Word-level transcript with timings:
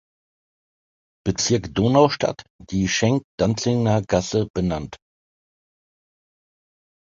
Bezirk 1.23 1.75
Donaustadt 1.75 2.41
die 2.71 2.87
"Schenk-Danzinger-Gasse" 2.87 4.47
benannt. 4.51 4.97